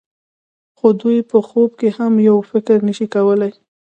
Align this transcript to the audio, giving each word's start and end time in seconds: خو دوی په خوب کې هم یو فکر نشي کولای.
خو 0.77 0.87
دوی 1.01 1.17
په 1.31 1.37
خوب 1.47 1.69
کې 1.79 1.89
هم 1.97 2.13
یو 2.29 2.37
فکر 2.51 2.77
نشي 2.87 3.07
کولای. 3.13 3.53